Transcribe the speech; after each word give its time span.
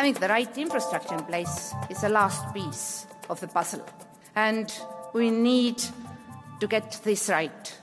having 0.00 0.14
the 0.14 0.28
right 0.28 0.56
infrastructure 0.56 1.14
in 1.14 1.22
place 1.24 1.74
is 1.90 2.00
the 2.00 2.08
last 2.08 2.54
piece 2.54 3.06
of 3.28 3.38
the 3.40 3.46
puzzle. 3.46 3.84
And 4.34 4.72
we 5.12 5.30
need 5.30 5.76
to 6.58 6.66
get 6.66 6.98
this 7.04 7.28
right. 7.28 7.78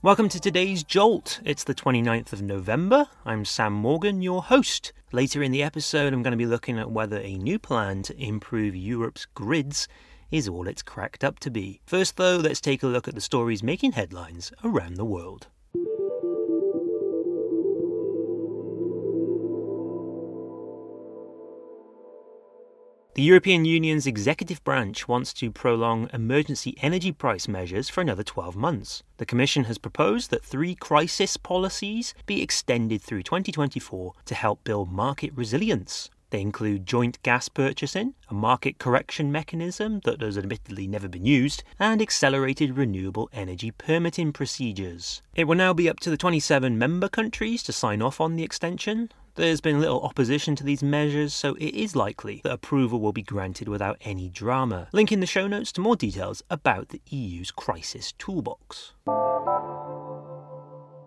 Welcome 0.00 0.28
to 0.28 0.38
today's 0.38 0.84
Jolt. 0.84 1.40
It's 1.44 1.64
the 1.64 1.74
29th 1.74 2.32
of 2.32 2.40
November. 2.40 3.08
I'm 3.26 3.44
Sam 3.44 3.72
Morgan, 3.72 4.22
your 4.22 4.44
host. 4.44 4.92
Later 5.10 5.42
in 5.42 5.50
the 5.50 5.64
episode, 5.64 6.12
I'm 6.12 6.22
going 6.22 6.30
to 6.30 6.36
be 6.36 6.46
looking 6.46 6.78
at 6.78 6.92
whether 6.92 7.18
a 7.18 7.36
new 7.36 7.58
plan 7.58 8.02
to 8.02 8.16
improve 8.16 8.76
Europe's 8.76 9.26
grids 9.26 9.88
is 10.30 10.46
all 10.48 10.68
it's 10.68 10.82
cracked 10.82 11.24
up 11.24 11.40
to 11.40 11.50
be. 11.50 11.80
First, 11.84 12.16
though, 12.16 12.36
let's 12.36 12.60
take 12.60 12.84
a 12.84 12.86
look 12.86 13.08
at 13.08 13.16
the 13.16 13.20
stories 13.20 13.60
making 13.60 13.90
headlines 13.90 14.52
around 14.62 14.94
the 14.94 15.04
world. 15.04 15.48
The 23.14 23.22
European 23.22 23.64
Union's 23.64 24.08
executive 24.08 24.64
branch 24.64 25.06
wants 25.06 25.32
to 25.34 25.52
prolong 25.52 26.10
emergency 26.12 26.74
energy 26.82 27.12
price 27.12 27.46
measures 27.46 27.88
for 27.88 28.00
another 28.00 28.24
12 28.24 28.56
months. 28.56 29.04
The 29.18 29.24
Commission 29.24 29.64
has 29.64 29.78
proposed 29.78 30.30
that 30.30 30.44
three 30.44 30.74
crisis 30.74 31.36
policies 31.36 32.12
be 32.26 32.42
extended 32.42 33.00
through 33.00 33.22
2024 33.22 34.14
to 34.24 34.34
help 34.34 34.64
build 34.64 34.90
market 34.90 35.30
resilience. 35.36 36.10
They 36.30 36.40
include 36.40 36.86
joint 36.86 37.22
gas 37.22 37.48
purchasing, 37.48 38.14
a 38.28 38.34
market 38.34 38.78
correction 38.78 39.30
mechanism 39.30 40.00
that 40.02 40.20
has 40.20 40.36
admittedly 40.36 40.88
never 40.88 41.06
been 41.06 41.24
used, 41.24 41.62
and 41.78 42.02
accelerated 42.02 42.76
renewable 42.76 43.30
energy 43.32 43.70
permitting 43.70 44.32
procedures. 44.32 45.22
It 45.36 45.44
will 45.44 45.54
now 45.54 45.72
be 45.72 45.88
up 45.88 46.00
to 46.00 46.10
the 46.10 46.16
27 46.16 46.76
member 46.76 47.08
countries 47.08 47.62
to 47.62 47.72
sign 47.72 48.02
off 48.02 48.20
on 48.20 48.34
the 48.34 48.42
extension. 48.42 49.12
There's 49.36 49.60
been 49.60 49.80
little 49.80 50.00
opposition 50.02 50.54
to 50.54 50.62
these 50.62 50.80
measures, 50.80 51.34
so 51.34 51.56
it 51.56 51.74
is 51.74 51.96
likely 51.96 52.40
that 52.44 52.52
approval 52.52 53.00
will 53.00 53.12
be 53.12 53.22
granted 53.22 53.66
without 53.66 53.96
any 54.02 54.28
drama. 54.28 54.86
Link 54.92 55.10
in 55.10 55.18
the 55.18 55.26
show 55.26 55.48
notes 55.48 55.72
to 55.72 55.80
more 55.80 55.96
details 55.96 56.44
about 56.50 56.90
the 56.90 57.02
EU's 57.08 57.50
crisis 57.50 58.12
toolbox. 58.12 58.92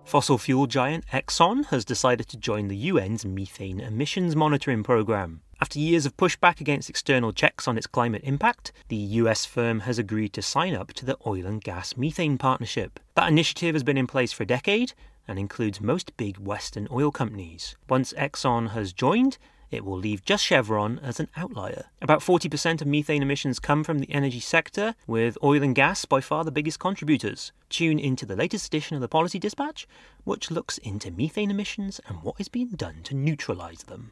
Fossil 0.03 0.37
fuel 0.37 0.67
giant 0.67 1.05
Exxon 1.07 1.67
has 1.67 1.85
decided 1.85 2.27
to 2.27 2.35
join 2.35 2.67
the 2.67 2.89
UN's 2.89 3.25
methane 3.25 3.79
emissions 3.79 4.35
monitoring 4.35 4.83
program. 4.83 5.39
After 5.61 5.79
years 5.79 6.05
of 6.05 6.17
pushback 6.17 6.59
against 6.59 6.89
external 6.89 7.31
checks 7.31 7.65
on 7.65 7.77
its 7.77 7.87
climate 7.87 8.23
impact, 8.25 8.73
the 8.89 8.97
US 8.97 9.45
firm 9.45 9.81
has 9.81 9.97
agreed 9.97 10.33
to 10.33 10.41
sign 10.41 10.75
up 10.75 10.91
to 10.93 11.05
the 11.05 11.17
Oil 11.25 11.45
and 11.45 11.63
Gas 11.63 11.95
Methane 11.95 12.37
Partnership. 12.37 12.99
That 13.15 13.29
initiative 13.29 13.73
has 13.73 13.83
been 13.83 13.97
in 13.97 14.05
place 14.05 14.33
for 14.33 14.43
a 14.43 14.47
decade 14.47 14.93
and 15.27 15.37
includes 15.37 15.81
most 15.81 16.15
big 16.17 16.37
Western 16.37 16.87
oil 16.91 17.11
companies. 17.11 17.75
Once 17.89 18.13
Exxon 18.13 18.71
has 18.71 18.93
joined, 18.93 19.37
it 19.69 19.83
will 19.83 19.97
leave 19.97 20.23
just 20.23 20.45
Chevron 20.45 20.99
as 20.99 21.19
an 21.19 21.27
outlier. 21.35 21.85
About 22.01 22.21
40% 22.21 22.81
of 22.81 22.87
methane 22.87 23.21
emissions 23.21 23.59
come 23.59 23.83
from 23.83 23.99
the 23.99 24.11
energy 24.11 24.39
sector, 24.39 24.95
with 25.05 25.37
oil 25.43 25.61
and 25.61 25.75
gas 25.75 26.05
by 26.05 26.21
far 26.21 26.43
the 26.43 26.51
biggest 26.51 26.79
contributors. 26.79 27.51
Tune 27.69 27.99
into 27.99 28.25
the 28.25 28.35
latest 28.35 28.67
edition 28.67 28.95
of 28.95 29.01
the 29.01 29.09
Policy 29.09 29.39
Dispatch, 29.39 29.85
which 30.23 30.51
looks 30.51 30.77
into 30.77 31.11
methane 31.11 31.51
emissions 31.51 31.99
and 32.07 32.23
what 32.23 32.39
is 32.39 32.47
being 32.47 32.69
done 32.69 33.01
to 33.03 33.15
neutralise 33.15 33.83
them. 33.83 34.11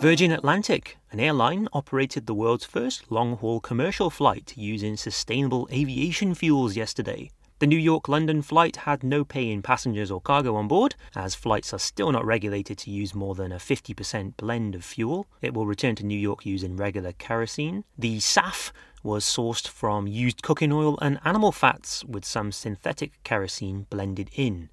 Virgin 0.00 0.32
Atlantic, 0.32 0.98
an 1.12 1.20
airline, 1.20 1.68
operated 1.72 2.26
the 2.26 2.34
world's 2.34 2.64
first 2.64 3.10
long 3.10 3.36
haul 3.36 3.60
commercial 3.60 4.10
flight 4.10 4.52
using 4.56 4.96
sustainable 4.96 5.68
aviation 5.72 6.34
fuels 6.34 6.76
yesterday. 6.76 7.30
The 7.62 7.68
New 7.68 7.78
York 7.78 8.08
London 8.08 8.42
flight 8.42 8.74
had 8.74 9.04
no 9.04 9.24
paying 9.24 9.62
passengers 9.62 10.10
or 10.10 10.20
cargo 10.20 10.56
on 10.56 10.66
board, 10.66 10.96
as 11.14 11.36
flights 11.36 11.72
are 11.72 11.78
still 11.78 12.10
not 12.10 12.26
regulated 12.26 12.76
to 12.78 12.90
use 12.90 13.14
more 13.14 13.36
than 13.36 13.52
a 13.52 13.58
50% 13.58 14.36
blend 14.36 14.74
of 14.74 14.84
fuel. 14.84 15.28
It 15.40 15.54
will 15.54 15.64
return 15.64 15.94
to 15.94 16.04
New 16.04 16.18
York 16.18 16.44
using 16.44 16.76
regular 16.76 17.12
kerosene. 17.12 17.84
The 17.96 18.18
SAF 18.18 18.72
was 19.04 19.24
sourced 19.24 19.68
from 19.68 20.08
used 20.08 20.42
cooking 20.42 20.72
oil 20.72 20.98
and 21.00 21.20
animal 21.24 21.52
fats 21.52 22.04
with 22.04 22.24
some 22.24 22.50
synthetic 22.50 23.12
kerosene 23.22 23.86
blended 23.88 24.30
in. 24.34 24.68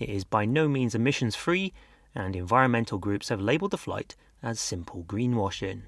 It 0.00 0.08
is 0.08 0.24
by 0.24 0.44
no 0.44 0.66
means 0.66 0.96
emissions 0.96 1.36
free, 1.36 1.72
and 2.12 2.34
environmental 2.34 2.98
groups 2.98 3.28
have 3.28 3.40
labelled 3.40 3.70
the 3.70 3.78
flight 3.78 4.16
as 4.42 4.58
simple 4.58 5.04
greenwashing. 5.04 5.82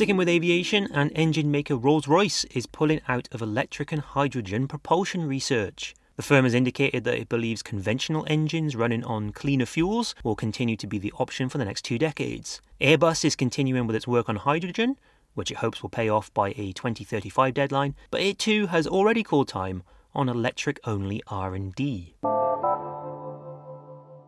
Sticking 0.00 0.16
with 0.16 0.30
aviation, 0.30 0.88
an 0.92 1.10
engine 1.10 1.50
maker 1.50 1.76
Rolls 1.76 2.08
Royce 2.08 2.44
is 2.44 2.64
pulling 2.64 3.02
out 3.06 3.28
of 3.32 3.42
electric 3.42 3.92
and 3.92 4.00
hydrogen 4.00 4.66
propulsion 4.66 5.28
research. 5.28 5.94
The 6.16 6.22
firm 6.22 6.44
has 6.44 6.54
indicated 6.54 7.04
that 7.04 7.18
it 7.18 7.28
believes 7.28 7.62
conventional 7.62 8.24
engines 8.26 8.74
running 8.74 9.04
on 9.04 9.30
cleaner 9.30 9.66
fuels 9.66 10.14
will 10.24 10.36
continue 10.36 10.78
to 10.78 10.86
be 10.86 10.96
the 10.96 11.12
option 11.18 11.50
for 11.50 11.58
the 11.58 11.66
next 11.66 11.82
two 11.82 11.98
decades. 11.98 12.62
Airbus 12.80 13.26
is 13.26 13.36
continuing 13.36 13.86
with 13.86 13.94
its 13.94 14.08
work 14.08 14.30
on 14.30 14.36
hydrogen, 14.36 14.96
which 15.34 15.50
it 15.50 15.58
hopes 15.58 15.82
will 15.82 15.90
pay 15.90 16.08
off 16.08 16.32
by 16.32 16.54
a 16.56 16.72
2035 16.72 17.52
deadline, 17.52 17.94
but 18.10 18.22
it 18.22 18.38
too 18.38 18.68
has 18.68 18.86
already 18.86 19.22
called 19.22 19.48
time 19.48 19.82
on 20.14 20.30
electric-only 20.30 21.22
R&D. 21.26 22.14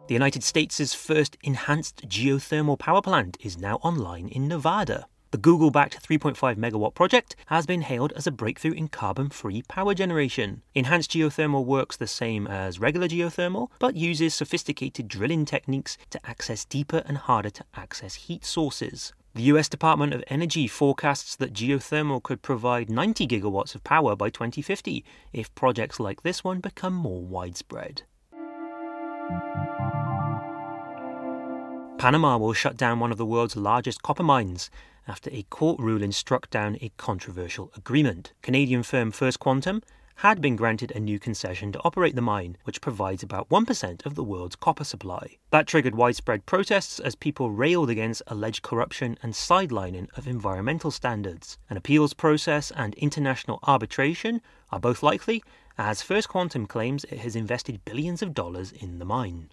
The 0.06 0.14
United 0.14 0.44
States' 0.44 0.92
first 0.92 1.38
enhanced 1.42 2.06
geothermal 2.06 2.78
power 2.78 3.00
plant 3.00 3.38
is 3.40 3.56
now 3.56 3.76
online 3.76 4.28
in 4.28 4.48
Nevada. 4.48 5.06
The 5.32 5.38
Google 5.38 5.70
backed 5.70 6.06
3.5 6.06 6.56
megawatt 6.56 6.94
project 6.94 7.37
has 7.47 7.65
been 7.65 7.81
hailed 7.81 8.12
as 8.12 8.26
a 8.26 8.31
breakthrough 8.31 8.72
in 8.72 8.88
carbon 8.88 9.31
free 9.31 9.62
power 9.62 9.94
generation. 9.94 10.60
Enhanced 10.75 11.12
geothermal 11.12 11.65
works 11.65 11.97
the 11.97 12.06
same 12.06 12.47
as 12.47 12.78
regular 12.78 13.09
geothermal, 13.09 13.69
but 13.78 13.97
uses 13.97 14.34
sophisticated 14.34 15.09
drilling 15.09 15.47
techniques 15.47 15.97
to 16.10 16.20
access 16.28 16.66
deeper 16.66 17.03
and 17.06 17.16
harder 17.16 17.48
to 17.48 17.65
access 17.75 18.15
heat 18.15 18.44
sources. 18.44 19.15
The 19.34 19.44
US 19.44 19.70
Department 19.70 20.12
of 20.12 20.22
Energy 20.26 20.69
forecasts 20.69 21.34
that 21.37 21.54
geothermal 21.54 22.22
could 22.22 22.43
provide 22.43 22.91
90 22.91 23.26
gigawatts 23.26 23.75
of 23.75 23.82
power 23.84 24.14
by 24.14 24.28
2050 24.28 25.03
if 25.32 25.54
projects 25.54 25.99
like 25.99 26.25
this 26.25 26.44
one 26.44 26.60
become 26.60 26.93
more 26.93 27.22
widespread. 27.22 28.03
Panama 31.97 32.37
will 32.37 32.53
shut 32.53 32.76
down 32.76 32.99
one 32.99 33.12
of 33.12 33.16
the 33.16 33.25
world's 33.25 33.56
largest 33.56 34.03
copper 34.03 34.25
mines 34.25 34.69
after 35.08 35.30
a 35.30 35.42
court 35.44 35.78
ruling 35.80 36.12
struck 36.12 36.48
down 36.50 36.76
a 36.80 36.92
controversial 36.96 37.70
agreement. 37.76 38.32
Canadian 38.42 38.82
firm 38.82 39.10
First 39.10 39.40
Quantum 39.40 39.82
had 40.16 40.40
been 40.40 40.56
granted 40.56 40.92
a 40.92 41.00
new 41.00 41.18
concession 41.18 41.72
to 41.72 41.80
operate 41.84 42.14
the 42.14 42.22
mine, 42.22 42.56
which 42.64 42.80
provides 42.80 43.22
about 43.22 43.48
1% 43.48 44.06
of 44.06 44.14
the 44.14 44.22
world's 44.22 44.54
copper 44.54 44.84
supply. 44.84 45.36
That 45.50 45.66
triggered 45.66 45.94
widespread 45.94 46.46
protests 46.46 47.00
as 47.00 47.14
people 47.14 47.50
railed 47.50 47.90
against 47.90 48.22
alleged 48.28 48.62
corruption 48.62 49.18
and 49.22 49.32
sidelining 49.32 50.06
of 50.16 50.28
environmental 50.28 50.90
standards. 50.90 51.58
An 51.69 51.76
appeals 51.76 52.14
process 52.14 52.70
and 52.76 52.94
international 52.94 53.58
arbitration 53.64 54.40
are 54.70 54.80
both 54.80 55.02
likely, 55.02 55.42
as 55.78 56.02
First 56.02 56.28
Quantum 56.28 56.66
claims 56.66 57.04
it 57.04 57.19
has 57.19 57.34
invested 57.34 57.84
billions 57.84 58.22
of 58.22 58.34
dollars 58.34 58.70
in 58.70 58.98
the 58.98 59.04
mine. 59.04 59.50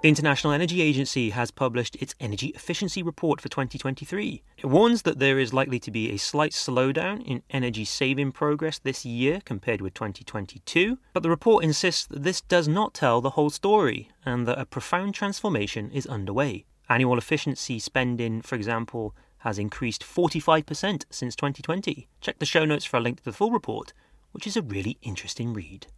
The 0.00 0.08
International 0.08 0.52
Energy 0.52 0.80
Agency 0.80 1.30
has 1.30 1.50
published 1.50 1.96
its 1.96 2.14
energy 2.20 2.48
efficiency 2.54 3.02
report 3.02 3.40
for 3.40 3.48
2023. 3.48 4.44
It 4.56 4.66
warns 4.66 5.02
that 5.02 5.18
there 5.18 5.40
is 5.40 5.52
likely 5.52 5.80
to 5.80 5.90
be 5.90 6.12
a 6.12 6.18
slight 6.18 6.52
slowdown 6.52 7.20
in 7.26 7.42
energy 7.50 7.84
saving 7.84 8.30
progress 8.30 8.78
this 8.78 9.04
year 9.04 9.40
compared 9.44 9.80
with 9.80 9.94
2022, 9.94 11.00
but 11.12 11.24
the 11.24 11.28
report 11.28 11.64
insists 11.64 12.06
that 12.06 12.22
this 12.22 12.40
does 12.42 12.68
not 12.68 12.94
tell 12.94 13.20
the 13.20 13.30
whole 13.30 13.50
story 13.50 14.08
and 14.24 14.46
that 14.46 14.60
a 14.60 14.66
profound 14.66 15.16
transformation 15.16 15.90
is 15.90 16.06
underway. 16.06 16.64
Annual 16.88 17.18
efficiency 17.18 17.80
spending, 17.80 18.40
for 18.40 18.54
example, 18.54 19.16
has 19.38 19.58
increased 19.58 20.04
45% 20.04 21.06
since 21.10 21.34
2020. 21.34 22.06
Check 22.20 22.38
the 22.38 22.46
show 22.46 22.64
notes 22.64 22.84
for 22.84 22.98
a 22.98 23.00
link 23.00 23.18
to 23.18 23.24
the 23.24 23.32
full 23.32 23.50
report, 23.50 23.92
which 24.30 24.46
is 24.46 24.56
a 24.56 24.62
really 24.62 24.96
interesting 25.02 25.52
read. 25.52 25.88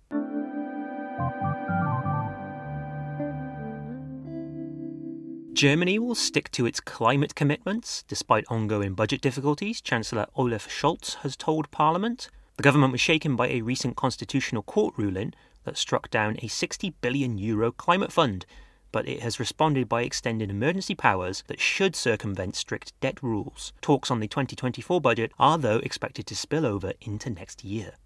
Germany 5.61 5.99
will 5.99 6.15
stick 6.15 6.51
to 6.53 6.65
its 6.65 6.81
climate 6.81 7.35
commitments 7.35 8.03
despite 8.09 8.47
ongoing 8.49 8.95
budget 8.95 9.21
difficulties, 9.21 9.83
Chancellor 9.83 10.25
Olaf 10.35 10.67
Scholz 10.67 11.17
has 11.17 11.37
told 11.37 11.71
Parliament. 11.71 12.31
The 12.57 12.63
government 12.63 12.93
was 12.93 13.03
shaken 13.03 13.37
by 13.37 13.49
a 13.49 13.61
recent 13.61 13.95
constitutional 13.95 14.63
court 14.63 14.95
ruling 14.97 15.35
that 15.65 15.77
struck 15.77 16.09
down 16.09 16.39
a 16.41 16.49
60 16.49 16.95
billion 17.03 17.37
euro 17.37 17.73
climate 17.73 18.11
fund, 18.11 18.47
but 18.91 19.07
it 19.07 19.21
has 19.21 19.39
responded 19.39 19.87
by 19.87 20.01
extending 20.01 20.49
emergency 20.49 20.95
powers 20.95 21.45
that 21.49 21.61
should 21.61 21.95
circumvent 21.95 22.57
strict 22.57 22.99
debt 23.01 23.23
rules. 23.23 23.75
Talks 23.83 24.11
on 24.11 24.21
the 24.21 24.29
2024 24.29 24.99
budget 25.03 25.31
are, 25.39 25.59
though, 25.59 25.81
expected 25.81 26.27
to 26.29 26.35
spill 26.35 26.65
over 26.65 26.95
into 27.03 27.29
next 27.29 27.65
year 27.65 27.97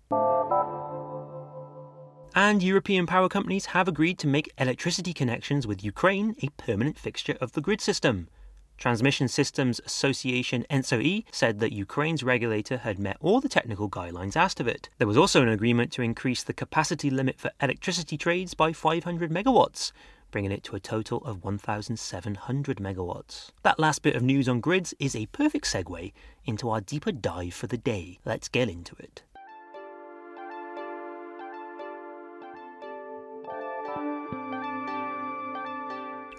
and 2.34 2.62
European 2.62 3.06
power 3.06 3.28
companies 3.28 3.66
have 3.66 3.86
agreed 3.86 4.18
to 4.18 4.26
make 4.26 4.52
electricity 4.58 5.12
connections 5.12 5.66
with 5.66 5.84
Ukraine 5.84 6.34
a 6.42 6.48
permanent 6.56 6.98
fixture 6.98 7.36
of 7.40 7.52
the 7.52 7.60
grid 7.60 7.80
system. 7.80 8.28
Transmission 8.76 9.28
Systems 9.28 9.80
Association 9.86 10.66
ENTSO-E 10.68 11.24
said 11.30 11.60
that 11.60 11.72
Ukraine's 11.72 12.24
regulator 12.24 12.78
had 12.78 12.98
met 12.98 13.16
all 13.20 13.40
the 13.40 13.48
technical 13.48 13.88
guidelines 13.88 14.34
asked 14.36 14.58
of 14.58 14.66
it. 14.66 14.88
There 14.98 15.06
was 15.06 15.16
also 15.16 15.42
an 15.42 15.48
agreement 15.48 15.92
to 15.92 16.02
increase 16.02 16.42
the 16.42 16.52
capacity 16.52 17.08
limit 17.08 17.38
for 17.38 17.52
electricity 17.62 18.18
trades 18.18 18.54
by 18.54 18.72
500 18.72 19.30
megawatts, 19.30 19.92
bringing 20.32 20.50
it 20.50 20.64
to 20.64 20.74
a 20.74 20.80
total 20.80 21.18
of 21.18 21.44
1,700 21.44 22.78
megawatts. 22.78 23.50
That 23.62 23.78
last 23.78 24.02
bit 24.02 24.16
of 24.16 24.24
news 24.24 24.48
on 24.48 24.60
grids 24.60 24.92
is 24.98 25.14
a 25.14 25.26
perfect 25.26 25.66
segue 25.66 26.12
into 26.44 26.68
our 26.68 26.80
deeper 26.80 27.12
dive 27.12 27.54
for 27.54 27.68
the 27.68 27.78
day. 27.78 28.18
Let's 28.24 28.48
get 28.48 28.68
into 28.68 28.96
it. 28.98 29.22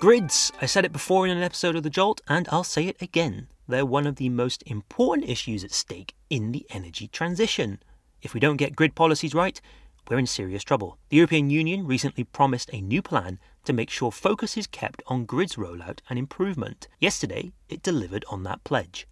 Grids. 0.06 0.52
I 0.62 0.68
said 0.68 0.86
it 0.86 0.92
before 0.92 1.26
in 1.26 1.36
an 1.36 1.42
episode 1.42 1.76
of 1.76 1.82
The 1.82 1.90
Jolt, 1.90 2.22
and 2.28 2.48
I'll 2.52 2.64
say 2.64 2.86
it 2.86 3.02
again. 3.02 3.48
They're 3.68 3.88
one 3.88 4.06
of 4.06 4.18
the 4.18 4.30
most 4.30 4.62
important 4.68 5.28
issues 5.28 5.64
at 5.64 5.72
stake 5.72 6.14
in 6.30 6.52
the 6.52 6.64
energy 6.70 7.08
transition. 7.08 7.82
If 8.22 8.36
we 8.36 8.40
don't 8.40 8.58
get 8.58 8.76
grid 8.76 8.94
policies 8.94 9.34
right, 9.34 9.60
we're 10.08 10.20
in 10.20 10.28
serious 10.28 10.62
trouble. 10.62 11.00
The 11.10 11.18
European 11.18 11.50
Union 11.50 11.88
recently 11.88 12.24
promised 12.24 12.70
a 12.72 12.82
new 12.82 13.02
plan 13.02 13.40
to 13.64 13.74
make 13.74 13.90
sure 13.90 14.12
focus 14.12 14.58
is 14.58 14.68
kept 14.68 15.02
on 15.08 15.26
grids 15.26 15.56
rollout 15.56 16.02
and 16.08 16.20
improvement. 16.20 16.88
Yesterday, 17.00 17.52
it 17.68 17.82
delivered 17.82 18.26
on 18.30 18.44
that 18.44 18.64
pledge. 18.64 19.08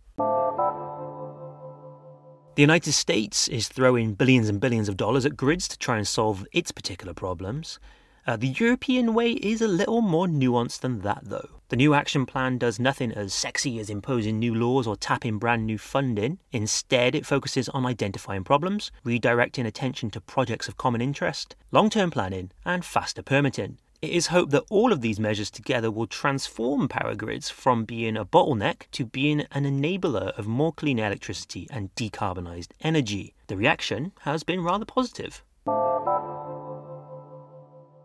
The 2.55 2.61
United 2.61 2.91
States 2.91 3.47
is 3.47 3.67
throwing 3.67 4.13
billions 4.13 4.47
and 4.47 4.61
billions 4.61 4.87
of 4.87 4.97
dollars 4.97 5.25
at 5.25 5.37
grids 5.37 5.67
to 5.69 5.77
try 5.79 5.97
and 5.97 6.07
solve 6.07 6.45
its 6.51 6.71
particular 6.71 7.15
problems. 7.15 7.79
Uh, 8.25 8.37
the 8.37 8.47
European 8.47 9.13
way 9.13 9.31
is 9.31 9.61
a 9.61 9.67
little 9.67 10.01
more 10.01 10.27
nuanced 10.27 10.79
than 10.79 11.01
that, 11.01 11.19
though. 11.23 11.49
The 11.67 11.75
new 11.75 11.93
action 11.93 12.25
plan 12.25 12.57
does 12.57 12.79
nothing 12.79 13.11
as 13.11 13.33
sexy 13.33 13.79
as 13.79 13.89
imposing 13.89 14.39
new 14.39 14.55
laws 14.55 14.87
or 14.87 14.95
tapping 14.95 15.39
brand 15.39 15.65
new 15.65 15.77
funding. 15.77 16.39
Instead, 16.51 17.15
it 17.15 17.25
focuses 17.25 17.67
on 17.69 17.85
identifying 17.85 18.43
problems, 18.43 18.91
redirecting 19.05 19.65
attention 19.65 20.09
to 20.11 20.21
projects 20.21 20.69
of 20.69 20.77
common 20.77 21.01
interest, 21.01 21.55
long 21.71 21.89
term 21.89 22.11
planning, 22.11 22.51
and 22.63 22.85
faster 22.85 23.21
permitting. 23.21 23.77
It 24.01 24.11
is 24.11 24.27
hoped 24.27 24.51
that 24.51 24.65
all 24.69 24.91
of 24.91 25.01
these 25.01 25.19
measures 25.19 25.49
together 25.49 25.89
will 25.89 26.07
transform 26.07 26.87
power 26.87 27.15
grids 27.15 27.49
from 27.49 27.85
being 27.85 28.15
a 28.15 28.25
bottleneck 28.25 28.83
to 28.91 29.05
being 29.05 29.45
an 29.51 29.63
enabler 29.63 30.37
of 30.37 30.45
more 30.45 30.73
clean 30.73 30.99
electricity 30.99 31.67
and 31.71 31.93
decarbonised 31.95 32.71
energy. 32.81 33.33
The 33.47 33.57
reaction 33.57 34.11
has 34.21 34.43
been 34.43 34.61
rather 34.61 34.85
positive. 34.85 35.41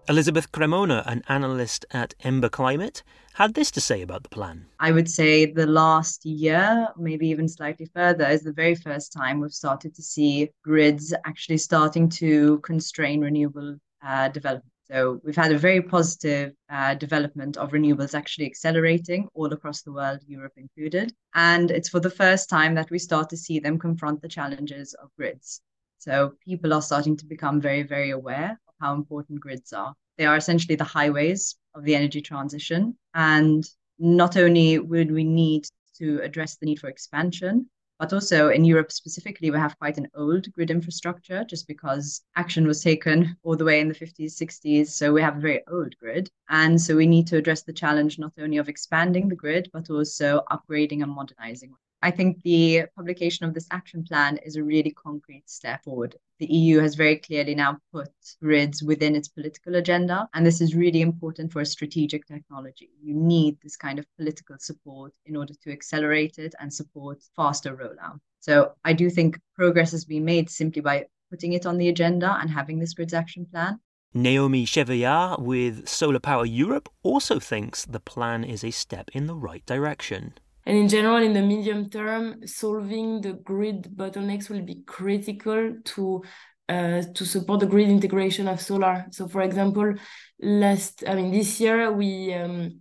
Elizabeth 0.09 0.51
Cremona, 0.53 1.03
an 1.05 1.23
analyst 1.29 1.85
at 1.91 2.15
Ember 2.21 2.49
Climate, 2.49 3.03
had 3.35 3.53
this 3.53 3.71
to 3.73 3.81
say 3.81 4.01
about 4.01 4.23
the 4.23 4.31
plan. 4.31 4.65
I 4.81 4.91
would 4.91 5.09
say 5.09 5.45
the 5.45 5.67
last 5.67 6.25
year, 6.25 6.89
maybe 6.97 7.29
even 7.29 7.47
slightly 7.47 7.91
further, 7.95 8.27
is 8.27 8.43
the 8.43 8.55
very 8.55 8.75
first 8.75 9.13
time 9.13 9.39
we've 9.39 9.53
started 9.53 9.95
to 9.95 10.03
see 10.03 10.49
grids 10.65 11.13
actually 11.27 11.59
starting 11.59 12.09
to 12.11 12.59
constrain 12.61 13.21
renewable 13.21 13.77
uh, 14.03 14.29
development. 14.29 14.73
So 14.91 15.21
we've 15.25 15.37
had 15.37 15.53
a 15.53 15.59
very 15.59 15.83
positive 15.83 16.55
uh, 16.71 16.95
development 16.95 17.59
of 17.59 17.73
renewables 17.73 18.15
actually 18.15 18.47
accelerating 18.47 19.29
all 19.35 19.53
across 19.53 19.83
the 19.83 19.93
world, 19.93 20.21
Europe 20.27 20.55
included. 20.57 21.13
And 21.35 21.71
it's 21.71 21.91
for 21.91 22.01
the 22.01 22.09
first 22.09 22.49
time 22.49 22.75
that 22.77 22.91
we 22.91 22.99
start 22.99 23.29
to 23.29 23.37
see 23.37 23.59
them 23.59 23.79
confront 23.79 24.23
the 24.23 24.29
challenges 24.29 24.95
of 24.95 25.11
grids. 25.19 25.61
So 25.99 26.33
people 26.43 26.73
are 26.73 26.81
starting 26.81 27.19
to 27.19 27.27
become 27.27 27.61
very, 27.61 27.83
very 27.83 28.11
aware 28.11 28.59
how 28.81 28.95
important 28.95 29.41
grids 29.41 29.73
are. 29.73 29.95
They 30.17 30.27
are 30.27 30.37
essentially 30.37 30.77
the 30.77 30.85
highways 30.85 31.57
of 31.75 31.85
the 31.85 31.95
energy 31.95 32.21
transition. 32.21 32.97
And 33.15 33.69
not 33.99 34.37
only 34.37 34.79
would 34.79 35.11
we 35.11 35.25
need 35.25 35.67
to 35.99 36.21
address 36.23 36.57
the 36.57 36.67
need 36.67 36.81
for 36.81 36.89
expansion, 36.89 37.69
but 37.99 38.13
also 38.13 38.51
in 38.51 38.65
Europe 38.65 38.93
specifically, 38.93 39.51
we 39.51 39.59
have 39.59 39.79
quite 39.79 39.99
an 39.99 40.09
old 40.15 40.53
grid 40.53 40.71
infrastructure 40.71 41.45
just 41.45 41.67
because 41.67 42.23
action 42.37 42.67
was 42.67 42.81
taken 42.81 43.37
all 43.43 43.57
the 43.57 43.65
way 43.65 43.81
in 43.81 43.89
the 43.89 43.95
50s, 43.95 44.41
60s. 44.41 44.89
So 44.89 45.13
we 45.13 45.21
have 45.21 45.37
a 45.37 45.41
very 45.41 45.63
old 45.67 45.97
grid. 45.99 46.31
And 46.49 46.81
so 46.81 46.95
we 46.95 47.07
need 47.07 47.27
to 47.29 47.37
address 47.37 47.63
the 47.63 47.73
challenge 47.73 48.19
not 48.19 48.33
only 48.39 48.59
of 48.59 48.69
expanding 48.69 49.29
the 49.29 49.35
grid, 49.35 49.69
but 49.73 49.91
also 49.91 50.43
upgrading 50.51 51.03
and 51.03 51.11
modernizing. 51.11 51.75
I 52.01 52.13
think 52.13 52.43
the 52.43 52.85
publication 52.97 53.45
of 53.45 53.55
this 53.55 53.67
action 53.73 54.05
plan 54.05 54.37
is 54.39 54.55
a 54.55 54.63
really 54.63 54.93
concrete 54.93 55.51
step 55.51 55.83
forward. 55.83 56.15
The 56.39 56.47
EU 56.47 56.79
has 56.79 56.95
very 56.95 57.17
clearly 57.17 57.57
now 57.57 57.79
put 57.93 58.11
grids 58.41 58.83
within 58.83 59.17
its 59.17 59.27
political 59.27 59.75
agenda, 59.75 60.29
and 60.33 60.47
this 60.47 60.61
is 60.61 60.77
really 60.77 61.01
important 61.01 61.53
for 61.53 61.61
a 61.61 61.67
strategic 61.67 62.27
technology. 62.27 62.91
You 63.03 63.15
need 63.15 63.59
this 63.63 63.77
kind 63.77 63.99
of 63.99 64.07
political 64.17 64.57
support 64.61 65.13
in 65.27 65.35
order 65.35 65.55
to 65.65 65.73
accelerate 65.73 66.39
it 66.39 66.55
and 66.61 66.73
support 66.73 67.23
faster 67.35 67.77
rollout. 67.77 68.21
So 68.39 68.75
I 68.85 68.93
do 68.93 69.11
think 69.11 69.41
progress 69.57 69.91
has 69.91 70.05
been 70.05 70.25
made 70.25 70.49
simply 70.49 70.83
by 70.83 71.07
putting 71.31 71.53
it 71.53 71.67
on 71.67 71.79
the 71.79 71.89
agenda 71.89 72.39
and 72.41 72.49
having 72.49 72.79
this 72.79 72.95
grids 72.95 73.13
action 73.13 73.45
plan. 73.45 73.81
Naomi 74.15 74.65
Chevillard 74.65 75.41
with 75.41 75.89
Solar 75.89 76.21
Power 76.21 76.47
Europe 76.47 76.89
also 77.03 77.39
thinks 77.41 77.85
the 77.85 78.01
plan 78.01 78.45
is 78.45 78.63
a 78.63 78.71
step 78.71 79.11
in 79.13 79.27
the 79.27 79.35
right 79.35 79.67
direction. 79.67 80.35
And 80.69 80.77
in 80.77 80.87
general, 80.87 81.23
in 81.23 81.33
the 81.33 81.41
medium 81.41 81.89
term, 81.89 82.47
solving 82.47 83.23
the 83.23 83.33
grid 83.33 83.85
bottlenecks 83.97 84.51
will 84.51 84.61
be 84.61 84.83
critical 84.87 85.79
to 85.83 86.23
uh, 86.69 87.01
to 87.15 87.25
support 87.25 87.61
the 87.61 87.67
grid 87.67 87.89
integration 87.89 88.47
of 88.47 88.61
solar. 88.61 89.07
So, 89.11 89.29
for 89.29 89.41
example, 89.41 89.95
last 90.39 91.05
I 91.09 91.15
mean 91.15 91.31
this 91.31 91.59
year 91.59 91.91
we 91.91 92.35
um, 92.35 92.81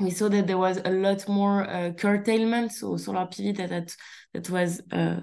we 0.00 0.12
saw 0.12 0.30
that 0.30 0.46
there 0.46 0.56
was 0.56 0.78
a 0.82 0.90
lot 0.90 1.28
more 1.28 1.68
uh, 1.68 1.92
curtailment, 1.92 2.72
so 2.72 2.96
solar 2.96 3.26
PV 3.26 3.58
that 3.58 3.68
that, 3.68 3.96
that 4.32 4.48
was 4.48 4.80
uh, 4.90 5.20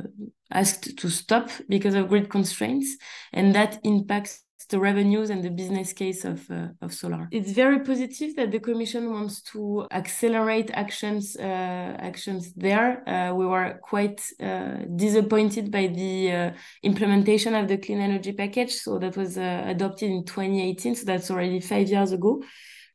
asked 0.51 0.95
to 0.95 1.09
stop 1.09 1.49
because 1.67 1.95
of 1.95 2.09
grid 2.09 2.29
constraints, 2.29 2.95
and 3.31 3.55
that 3.55 3.79
impacts 3.83 4.42
the 4.65 4.79
revenues 4.79 5.29
and 5.29 5.43
the 5.43 5.49
business 5.49 5.93
case 5.93 6.25
of, 6.25 6.49
uh, 6.51 6.67
of 6.81 6.93
solar. 6.93 7.27
It's 7.31 7.51
very 7.51 7.79
positive 7.79 8.35
that 8.35 8.51
the 8.51 8.59
Commission 8.59 9.11
wants 9.11 9.41
to 9.53 9.87
accelerate 9.91 10.71
actions 10.73 11.35
uh, 11.37 11.43
actions 11.43 12.53
there. 12.53 13.07
Uh, 13.07 13.33
we 13.33 13.45
were 13.45 13.79
quite 13.81 14.21
uh, 14.41 14.77
disappointed 14.95 15.71
by 15.71 15.87
the 15.87 16.31
uh, 16.31 16.51
implementation 16.83 17.55
of 17.55 17.67
the 17.67 17.77
clean 17.77 17.99
energy 17.99 18.33
package. 18.33 18.73
So 18.73 18.99
that 18.99 19.15
was 19.17 19.37
uh, 19.37 19.63
adopted 19.65 20.09
in 20.09 20.25
2018. 20.25 20.95
So 20.95 21.05
that's 21.05 21.29
already 21.31 21.59
five 21.59 21.87
years 21.89 22.11
ago. 22.11 22.41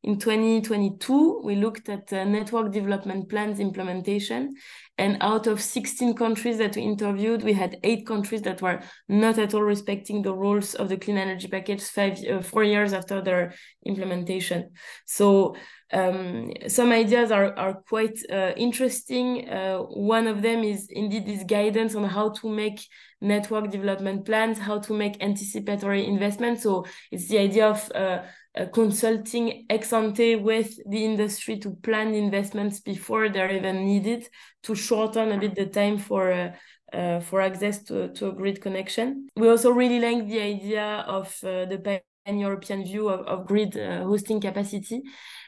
In 0.04 0.18
2022, 0.18 1.40
we 1.42 1.56
looked 1.56 1.88
at 1.88 2.12
uh, 2.12 2.24
network 2.24 2.72
development 2.72 3.28
plans 3.28 3.58
implementation. 3.58 4.54
And 4.96 5.16
out 5.20 5.46
of 5.46 5.60
16 5.60 6.14
countries 6.14 6.58
that 6.58 6.76
we 6.76 6.82
interviewed, 6.82 7.42
we 7.42 7.52
had 7.52 7.78
eight 7.82 8.06
countries 8.06 8.42
that 8.42 8.62
were 8.62 8.80
not 9.08 9.38
at 9.38 9.54
all 9.54 9.62
respecting 9.62 10.22
the 10.22 10.34
rules 10.34 10.74
of 10.74 10.88
the 10.88 10.96
clean 10.96 11.18
energy 11.18 11.48
package 11.48 11.82
five, 11.82 12.18
uh, 12.24 12.42
four 12.42 12.62
years 12.62 12.92
after 12.92 13.20
their 13.20 13.54
implementation. 13.86 14.70
So 15.04 15.56
um, 15.92 16.52
some 16.68 16.92
ideas 16.92 17.30
are, 17.30 17.56
are 17.58 17.74
quite 17.88 18.18
uh, 18.30 18.52
interesting. 18.56 19.48
Uh, 19.48 19.78
one 19.78 20.26
of 20.26 20.42
them 20.42 20.62
is 20.62 20.88
indeed 20.90 21.26
this 21.26 21.44
guidance 21.44 21.94
on 21.94 22.04
how 22.04 22.30
to 22.30 22.48
make 22.48 22.80
network 23.20 23.70
development 23.70 24.24
plans, 24.24 24.58
how 24.58 24.78
to 24.80 24.92
make 24.92 25.22
anticipatory 25.22 26.06
investments. 26.06 26.62
So 26.62 26.86
it's 27.10 27.28
the 27.28 27.38
idea 27.38 27.68
of 27.68 27.90
uh, 27.94 28.22
consulting 28.66 29.66
ex 29.70 29.92
ante 29.92 30.36
with 30.36 30.78
the 30.88 31.04
industry 31.04 31.58
to 31.58 31.70
plan 31.76 32.14
investments 32.14 32.80
before 32.80 33.28
they're 33.28 33.54
even 33.54 33.84
needed 33.84 34.28
to 34.62 34.74
shorten 34.74 35.32
a 35.32 35.38
bit 35.38 35.54
the 35.54 35.66
time 35.66 35.98
for 35.98 36.32
uh, 36.32 36.52
uh, 36.92 37.20
for 37.20 37.40
access 37.40 37.82
to, 37.84 38.08
to 38.14 38.28
a 38.28 38.32
grid 38.32 38.60
connection. 38.60 39.28
We 39.36 39.48
also 39.48 39.70
really 39.70 40.00
like 40.00 40.26
the 40.26 40.40
idea 40.40 41.04
of 41.06 41.26
uh, 41.44 41.66
the 41.66 42.00
pan-European 42.24 42.84
view 42.84 43.08
of, 43.08 43.26
of 43.26 43.46
grid 43.46 43.76
uh, 43.76 44.04
hosting 44.04 44.40
capacity. 44.40 45.02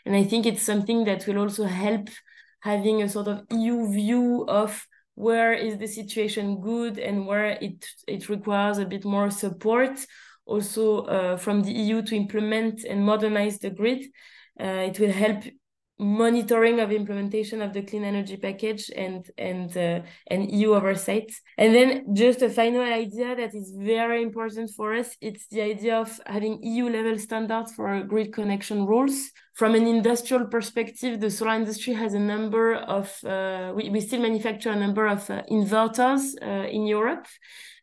And 0.05 0.15
I 0.15 0.25
think 0.25 0.45
it's 0.45 0.63
something 0.63 1.05
that 1.05 1.27
will 1.27 1.39
also 1.39 1.65
help 1.65 2.09
having 2.61 3.03
a 3.03 3.09
sort 3.09 3.29
of 3.29 3.47
EU 3.51 3.91
view 3.91 4.45
of 4.49 4.87
where 5.15 5.55
is 5.55 5.79
the 5.79 5.87
situation 5.87 6.61
good 6.61 6.99
and 6.99 7.27
where 7.27 7.59
it, 7.61 7.87
it 8.07 8.29
requires 8.29 8.79
a 8.79 8.85
bit 8.85 9.05
more 9.05 9.31
support 9.31 9.99
also 10.51 11.03
uh, 11.03 11.37
from 11.37 11.63
the 11.63 11.73
EU 11.73 12.03
to 12.03 12.17
implement 12.17 12.85
and 12.85 13.05
modernize 13.05 13.59
the 13.59 13.71
grid. 13.71 14.05
Uh, 14.61 14.91
it 14.91 14.99
will 14.99 15.13
help 15.13 15.45
monitoring 16.01 16.81
of 16.81 16.91
implementation 16.91 17.61
of 17.61 17.73
the 17.73 17.83
clean 17.83 18.05
energy 18.05 18.37
package 18.37 18.91
and 18.97 19.31
and 19.37 19.77
uh, 19.77 20.01
and 20.29 20.51
EU 20.51 20.75
oversight. 20.75 21.31
And 21.59 21.75
then 21.75 22.15
just 22.15 22.41
a 22.43 22.49
final 22.49 22.83
idea 22.83 23.37
that 23.37 23.55
is 23.55 23.73
very 23.77 24.23
important 24.23 24.71
for 24.71 24.95
us, 24.95 25.15
it's 25.21 25.47
the 25.49 25.61
idea 25.61 25.97
of 25.99 26.19
having 26.27 26.63
EU 26.63 26.89
level 26.89 27.19
standards 27.19 27.75
for 27.75 28.03
grid 28.03 28.33
connection 28.33 28.87
rules. 28.87 29.31
From 29.55 29.75
an 29.75 29.87
industrial 29.87 30.47
perspective, 30.47 31.21
the 31.21 31.31
solar 31.31 31.55
industry 31.55 31.93
has 31.93 32.15
a 32.15 32.19
number 32.19 32.77
of, 32.77 33.13
uh, 33.25 33.73
we, 33.77 33.91
we 33.91 34.01
still 34.01 34.23
manufacture 34.23 34.71
a 34.71 34.77
number 34.77 35.07
of 35.07 35.29
uh, 35.29 35.43
inverters 35.51 36.35
uh, 36.41 36.67
in 36.69 36.87
Europe. 36.87 37.27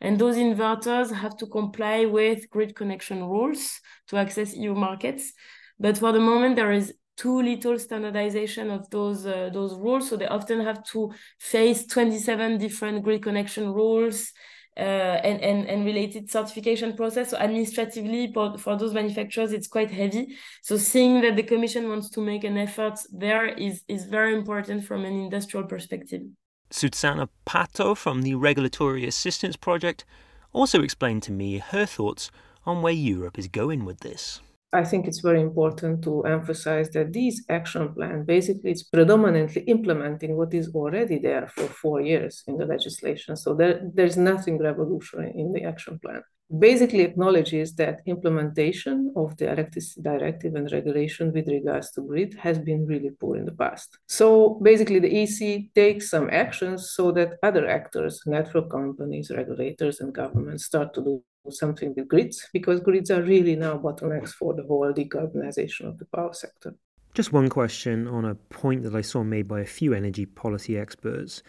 And 0.01 0.17
those 0.17 0.37
inverters 0.37 1.13
have 1.13 1.37
to 1.37 1.45
comply 1.45 2.05
with 2.05 2.49
grid 2.49 2.75
connection 2.75 3.23
rules 3.23 3.79
to 4.07 4.17
access 4.17 4.55
EU 4.55 4.73
markets. 4.73 5.33
But 5.79 5.99
for 5.99 6.11
the 6.11 6.19
moment, 6.19 6.55
there 6.55 6.71
is 6.71 6.93
too 7.17 7.41
little 7.41 7.77
standardization 7.79 8.69
of 8.69 8.89
those 8.89 9.25
uh, 9.25 9.49
those 9.51 9.73
rules. 9.75 10.09
So 10.09 10.15
they 10.15 10.27
often 10.27 10.61
have 10.61 10.83
to 10.91 11.11
face 11.39 11.85
27 11.87 12.57
different 12.57 13.03
grid 13.03 13.23
connection 13.23 13.73
rules. 13.73 14.31
Uh, 14.79 15.19
and, 15.23 15.41
and, 15.41 15.67
and 15.67 15.85
related 15.87 16.29
certification 16.29 16.95
process. 16.95 17.31
So 17.31 17.37
administratively, 17.37 18.31
for, 18.31 18.59
for 18.59 18.77
those 18.77 18.93
manufacturers, 18.93 19.51
it's 19.51 19.67
quite 19.67 19.89
heavy. 19.89 20.37
So 20.61 20.77
seeing 20.77 21.21
that 21.21 21.35
the 21.35 21.41
Commission 21.41 21.89
wants 21.89 22.11
to 22.11 22.21
make 22.21 22.43
an 22.43 22.59
effort 22.59 22.99
there 23.11 23.47
is, 23.47 23.81
is 23.87 24.05
very 24.05 24.35
important 24.35 24.85
from 24.85 25.03
an 25.03 25.13
industrial 25.13 25.65
perspective. 25.65 26.21
Susanna 26.69 27.27
Pato 27.47 27.97
from 27.97 28.21
the 28.21 28.35
Regulatory 28.35 29.07
Assistance 29.07 29.55
Project 29.55 30.05
also 30.53 30.83
explained 30.83 31.23
to 31.23 31.31
me 31.31 31.57
her 31.57 31.87
thoughts 31.87 32.29
on 32.63 32.83
where 32.83 32.93
Europe 32.93 33.39
is 33.39 33.47
going 33.47 33.83
with 33.83 34.01
this. 34.01 34.41
I 34.73 34.83
think 34.83 35.07
it's 35.07 35.21
very 35.21 35.41
important 35.41 36.03
to 36.03 36.23
emphasize 36.23 36.89
that 36.89 37.13
this 37.13 37.43
action 37.47 37.93
plan 37.93 38.25
basically 38.25 38.71
is 38.71 38.83
predominantly 38.83 39.61
implementing 39.61 40.35
what 40.35 40.53
is 40.53 40.69
already 40.75 41.19
there 41.19 41.47
for 41.47 41.67
four 41.67 42.01
years 42.01 42.43
in 42.47 42.57
the 42.57 42.65
legislation. 42.65 43.37
So 43.37 43.53
there, 43.53 43.79
there's 43.93 44.17
nothing 44.17 44.61
revolutionary 44.61 45.31
in 45.35 45.53
the 45.53 45.63
action 45.63 45.99
plan. 45.99 46.21
Basically 46.59 47.01
acknowledges 47.01 47.75
that 47.75 48.01
implementation 48.05 49.13
of 49.15 49.37
the 49.37 49.51
electricity 49.51 50.01
directive 50.01 50.55
and 50.55 50.69
regulation 50.71 51.31
with 51.33 51.47
regards 51.47 51.91
to 51.91 52.01
grid 52.01 52.35
has 52.35 52.57
been 52.59 52.85
really 52.85 53.11
poor 53.19 53.37
in 53.37 53.45
the 53.45 53.51
past. 53.53 53.97
So 54.07 54.59
basically 54.63 54.99
the 54.99 55.23
EC 55.23 55.73
takes 55.75 56.09
some 56.09 56.29
actions 56.29 56.91
so 56.91 57.11
that 57.13 57.37
other 57.43 57.67
actors, 57.67 58.21
network 58.25 58.69
companies, 58.69 59.31
regulators 59.35 59.99
and 60.01 60.13
governments 60.13 60.65
start 60.65 60.93
to 60.95 61.01
do 61.01 61.23
something 61.51 61.93
with 61.95 62.07
grids 62.07 62.47
because 62.53 62.79
grids 62.79 63.11
are 63.11 63.21
really 63.21 63.55
now 63.55 63.77
bottlenecks 63.77 64.31
for 64.31 64.53
the 64.53 64.63
whole 64.63 64.91
decarbonization 64.93 65.87
of 65.87 65.97
the 65.97 66.05
power 66.05 66.33
sector. 66.33 66.75
Just 67.13 67.33
one 67.33 67.49
question 67.49 68.07
on 68.07 68.25
a 68.25 68.35
point 68.35 68.83
that 68.83 68.95
I 68.95 69.01
saw 69.01 69.23
made 69.23 69.47
by 69.47 69.61
a 69.61 69.65
few 69.65 69.93
energy 69.93 70.25
policy 70.25 70.77
experts 70.77 71.41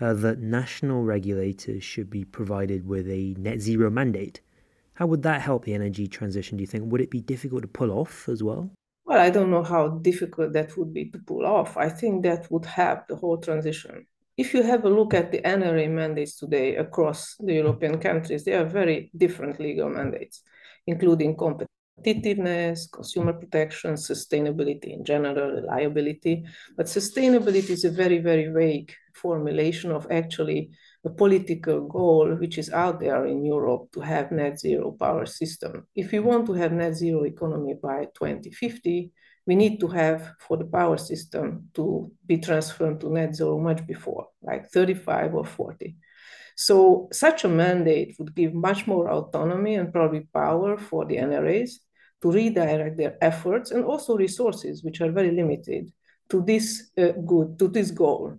uh, 0.00 0.14
that 0.14 0.38
national 0.38 1.02
regulators 1.02 1.84
should 1.84 2.08
be 2.08 2.24
provided 2.24 2.86
with 2.86 3.08
a 3.08 3.34
net 3.38 3.60
zero 3.60 3.90
mandate. 3.90 4.40
How 4.94 5.06
would 5.06 5.22
that 5.22 5.42
help 5.42 5.64
the 5.64 5.74
energy 5.74 6.06
transition, 6.06 6.56
do 6.56 6.62
you 6.62 6.66
think? 6.66 6.90
Would 6.90 7.00
it 7.00 7.10
be 7.10 7.20
difficult 7.20 7.62
to 7.62 7.68
pull 7.68 7.90
off 7.90 8.28
as 8.28 8.42
well? 8.42 8.70
Well, 9.04 9.20
I 9.20 9.30
don't 9.30 9.50
know 9.50 9.62
how 9.62 9.88
difficult 9.88 10.52
that 10.52 10.76
would 10.76 10.94
be 10.94 11.10
to 11.10 11.18
pull 11.18 11.44
off. 11.44 11.76
I 11.76 11.88
think 11.88 12.22
that 12.22 12.50
would 12.50 12.64
help 12.64 13.08
the 13.08 13.16
whole 13.16 13.38
transition. 13.38 14.06
If 14.36 14.54
you 14.54 14.62
have 14.62 14.84
a 14.84 14.88
look 14.88 15.14
at 15.14 15.32
the 15.32 15.40
NRA 15.42 15.90
mandates 15.90 16.36
today 16.36 16.76
across 16.76 17.36
the 17.38 17.54
European 17.54 17.98
countries, 17.98 18.44
they 18.44 18.54
are 18.54 18.64
very 18.64 19.10
different 19.16 19.60
legal 19.60 19.88
mandates, 19.88 20.42
including 20.86 21.36
competitiveness, 21.36 22.90
consumer 22.90 23.32
protection, 23.34 23.94
sustainability 23.94 24.94
in 24.94 25.04
general, 25.04 25.52
reliability. 25.52 26.44
But 26.76 26.86
sustainability 26.86 27.70
is 27.70 27.84
a 27.84 27.90
very, 27.90 28.18
very 28.18 28.48
vague 28.48 28.92
formulation 29.14 29.90
of 29.90 30.06
actually 30.10 30.70
a 31.04 31.10
political 31.10 31.86
goal 31.86 32.34
which 32.36 32.58
is 32.58 32.70
out 32.70 33.00
there 33.00 33.26
in 33.26 33.44
Europe 33.44 33.90
to 33.92 34.00
have 34.00 34.32
net 34.32 34.58
zero 34.58 34.92
power 34.92 35.26
system. 35.26 35.86
If 35.94 36.12
you 36.12 36.22
want 36.22 36.46
to 36.46 36.52
have 36.54 36.72
net 36.72 36.94
zero 36.94 37.24
economy 37.24 37.74
by 37.74 38.06
2050, 38.14 39.10
we 39.46 39.54
need 39.54 39.80
to 39.80 39.88
have 39.88 40.32
for 40.38 40.56
the 40.56 40.64
power 40.64 40.96
system 40.96 41.68
to 41.74 42.10
be 42.26 42.38
transferred 42.38 43.00
to 43.00 43.10
net 43.10 43.34
zero 43.34 43.58
much 43.58 43.86
before, 43.86 44.28
like 44.42 44.70
35 44.70 45.34
or 45.34 45.44
40. 45.44 45.96
So 46.56 47.08
such 47.12 47.44
a 47.44 47.48
mandate 47.48 48.16
would 48.18 48.34
give 48.34 48.52
much 48.52 48.86
more 48.86 49.10
autonomy 49.10 49.76
and 49.76 49.92
probably 49.92 50.28
power 50.32 50.76
for 50.76 51.06
the 51.06 51.16
NRAs 51.16 51.70
to 52.22 52.30
redirect 52.30 52.98
their 52.98 53.16
efforts 53.22 53.70
and 53.70 53.84
also 53.84 54.16
resources, 54.16 54.84
which 54.84 55.00
are 55.00 55.10
very 55.10 55.30
limited, 55.30 55.90
to 56.28 56.42
this 56.42 56.90
uh, 56.98 57.12
good, 57.26 57.58
to 57.58 57.68
this 57.68 57.90
goal. 57.90 58.36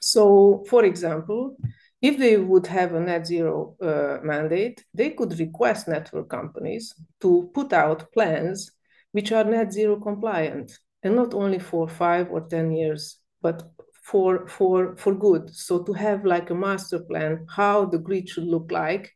So, 0.00 0.64
for 0.68 0.84
example, 0.84 1.56
if 2.00 2.18
they 2.18 2.36
would 2.36 2.66
have 2.66 2.94
a 2.94 3.00
net 3.00 3.26
zero 3.26 3.76
uh, 3.80 4.18
mandate, 4.22 4.84
they 4.94 5.10
could 5.10 5.38
request 5.38 5.88
network 5.88 6.28
companies 6.28 6.94
to 7.20 7.50
put 7.54 7.72
out 7.72 8.12
plans 8.12 8.72
which 9.12 9.32
are 9.32 9.44
net 9.44 9.72
zero 9.72 9.98
compliant 10.00 10.78
and 11.02 11.14
not 11.14 11.34
only 11.34 11.58
for 11.58 11.88
five 11.88 12.30
or 12.30 12.40
10 12.48 12.72
years, 12.72 13.18
but 13.40 13.62
for, 14.02 14.46
for, 14.48 14.96
for 14.96 15.14
good. 15.14 15.54
So 15.54 15.82
to 15.82 15.92
have 15.92 16.24
like 16.24 16.50
a 16.50 16.54
master 16.54 16.98
plan, 16.98 17.46
how 17.48 17.84
the 17.84 17.98
grid 17.98 18.28
should 18.28 18.44
look 18.44 18.70
like 18.70 19.12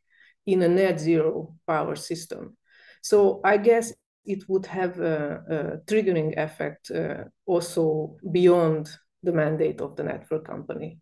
in 0.47 0.63
a 0.63 0.69
net 0.69 1.01
zero 1.01 1.55
power 1.67 1.97
system. 1.97 2.57
So 3.03 3.41
I 3.45 3.57
guess 3.57 3.93
it 4.25 4.49
would 4.49 4.67
have 4.67 5.01
a, 5.01 5.43
a 5.49 5.93
triggering 5.93 6.39
effect 6.39 6.91
uh, 6.91 7.25
also 7.47 8.17
beyond 8.31 8.91
the 9.23 9.33
mandate 9.33 9.81
of 9.81 9.97
the 9.97 10.05
network 10.05 10.47
company. 10.47 10.99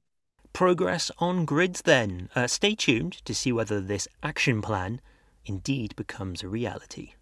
Progress 0.52 1.10
on 1.18 1.44
grids 1.44 1.82
then. 1.82 2.28
Uh, 2.34 2.46
stay 2.46 2.74
tuned 2.74 3.24
to 3.24 3.34
see 3.34 3.52
whether 3.52 3.80
this 3.80 4.08
action 4.22 4.60
plan 4.62 5.00
indeed 5.46 5.94
becomes 5.96 6.42
a 6.42 6.48
reality. 6.48 7.14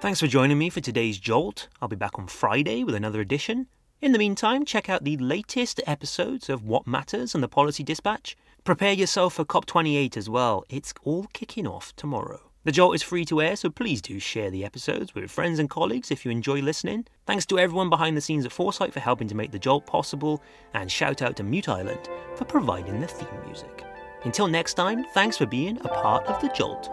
Thanks 0.00 0.18
for 0.18 0.26
joining 0.26 0.56
me 0.56 0.70
for 0.70 0.80
today's 0.80 1.18
Jolt. 1.18 1.68
I'll 1.82 1.88
be 1.88 1.94
back 1.94 2.18
on 2.18 2.26
Friday 2.26 2.84
with 2.84 2.94
another 2.94 3.20
edition. 3.20 3.66
In 4.00 4.12
the 4.12 4.18
meantime, 4.18 4.64
check 4.64 4.88
out 4.88 5.04
the 5.04 5.18
latest 5.18 5.78
episodes 5.86 6.48
of 6.48 6.64
What 6.64 6.86
Matters 6.86 7.34
and 7.34 7.44
the 7.44 7.48
Policy 7.48 7.82
Dispatch. 7.82 8.34
Prepare 8.64 8.94
yourself 8.94 9.34
for 9.34 9.44
COP28 9.44 10.16
as 10.16 10.30
well. 10.30 10.64
It's 10.70 10.94
all 11.04 11.26
kicking 11.34 11.66
off 11.66 11.94
tomorrow. 11.96 12.40
The 12.64 12.72
Jolt 12.72 12.94
is 12.94 13.02
free 13.02 13.26
to 13.26 13.42
air, 13.42 13.56
so 13.56 13.68
please 13.68 14.00
do 14.00 14.18
share 14.18 14.50
the 14.50 14.64
episodes 14.64 15.14
with 15.14 15.30
friends 15.30 15.58
and 15.58 15.68
colleagues 15.68 16.10
if 16.10 16.24
you 16.24 16.30
enjoy 16.30 16.62
listening. 16.62 17.06
Thanks 17.26 17.44
to 17.46 17.58
everyone 17.58 17.90
behind 17.90 18.16
the 18.16 18.22
scenes 18.22 18.46
at 18.46 18.52
Foresight 18.52 18.94
for 18.94 19.00
helping 19.00 19.28
to 19.28 19.36
make 19.36 19.52
the 19.52 19.58
Jolt 19.58 19.84
possible, 19.84 20.42
and 20.72 20.90
shout 20.90 21.20
out 21.20 21.36
to 21.36 21.42
Mute 21.42 21.68
Island 21.68 22.08
for 22.36 22.46
providing 22.46 23.02
the 23.02 23.06
theme 23.06 23.28
music. 23.44 23.84
Until 24.24 24.48
next 24.48 24.74
time, 24.74 25.04
thanks 25.12 25.36
for 25.36 25.44
being 25.44 25.76
a 25.82 25.88
part 25.88 26.24
of 26.24 26.40
the 26.40 26.48
Jolt. 26.48 26.88